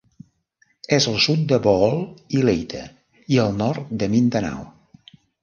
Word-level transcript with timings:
És 0.97 1.05
al 1.11 1.19
sud 1.25 1.43
de 1.51 1.59
Bohol 1.67 1.93
i 2.39 2.41
Leyte 2.47 2.81
i 3.37 3.41
al 3.45 3.55
nord 3.61 3.93
de 4.03 4.09
Mindanao. 4.17 4.67